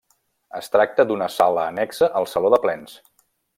[0.59, 2.99] Es tracta d'una sala annexa al Saló de Plens.